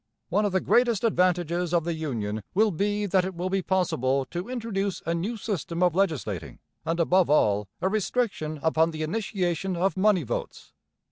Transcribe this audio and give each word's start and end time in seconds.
One 0.29 0.45
of 0.45 0.51
the 0.51 0.59
greatest 0.61 1.03
advantages 1.03 1.75
of 1.75 1.83
the 1.83 1.93
Union 1.93 2.41
will 2.55 2.71
be 2.71 3.05
that 3.05 3.23
it 3.23 3.35
will 3.35 3.51
be 3.51 3.61
possible 3.61 4.25
to 4.31 4.49
introduce 4.49 5.03
a 5.05 5.13
new 5.13 5.37
system 5.37 5.83
of 5.83 5.93
legislating, 5.93 6.57
and 6.83 6.99
above 6.99 7.29
all, 7.29 7.67
a 7.81 7.87
restriction 7.87 8.59
upon 8.63 8.89
the 8.89 9.03
initiation 9.03 9.75
of 9.75 9.95
money 9.97 10.23
votes. 10.23 10.73